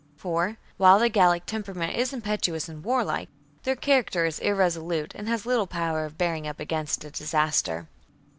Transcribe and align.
For, 0.17 0.57
while 0.77 0.97
the 0.97 1.09
Gallic 1.09 1.45
temperament 1.45 1.95
is 1.95 2.11
impetuous 2.11 2.67
and 2.67 2.83
warlike, 2.83 3.29
their 3.61 3.75
character 3.75 4.25
is 4.25 4.39
irresolute 4.39 5.13
and 5.13 5.27
has 5.27 5.45
little 5.45 5.67
power 5.67 6.05
of 6.05 6.17
bearing 6.17 6.47
up 6.47 6.59
against 6.59 7.01
disaster. 7.13 7.87